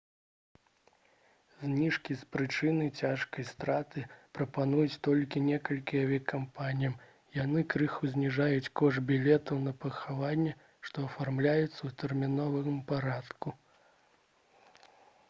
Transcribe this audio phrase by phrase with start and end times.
[1.63, 4.05] зніжкі з прычыны цяжкай страты
[4.37, 6.89] прапануюць толькі некалькі авіякампаній
[7.43, 10.57] яны крыху зніжаюць кошт білетаў на пахаванне
[10.89, 13.57] што афармляюцца ў тэрміновым парадку